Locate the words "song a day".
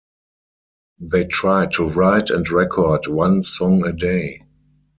3.43-4.41